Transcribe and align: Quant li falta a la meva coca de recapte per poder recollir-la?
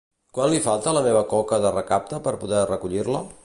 Quant 0.37 0.53
li 0.53 0.61
falta 0.67 0.89
a 0.91 0.95
la 0.99 1.03
meva 1.07 1.21
coca 1.35 1.61
de 1.67 1.75
recapte 1.77 2.23
per 2.29 2.35
poder 2.45 2.67
recollir-la? 2.73 3.25